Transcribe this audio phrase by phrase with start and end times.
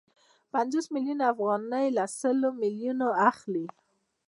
[0.53, 3.65] پنځوس میلیونه افغانۍ له سلو میلیونو اخلي